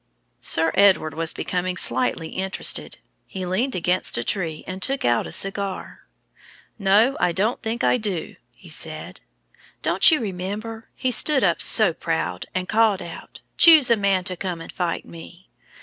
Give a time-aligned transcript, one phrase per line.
[0.41, 2.97] Sir Edward was becoming slightly interested.
[3.27, 6.07] He leaned against a tree and took out a cigar.
[6.79, 9.21] "No, I don't think I do," he said.
[9.83, 10.89] "Don't you remember?
[10.95, 15.05] He stood up so proud, and called out: 'Choose a man to come and fight
[15.05, 15.51] me.'